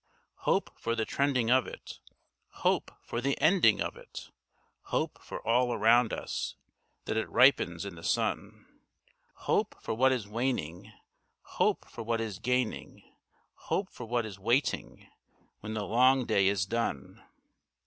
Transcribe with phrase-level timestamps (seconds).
[0.49, 1.99] Hope for the trending of it,
[2.65, 4.31] Hope for the ending of it,
[4.85, 6.55] Hope for all around us,
[7.05, 8.65] That it ripens in the sun.
[9.45, 10.91] Hope for what is waning,
[11.43, 13.03] Hope for what is gaining,
[13.53, 15.07] Hope for what is waiting
[15.59, 17.23] When the long day is done.